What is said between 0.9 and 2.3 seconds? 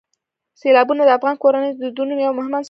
د افغان کورنیو د دودونو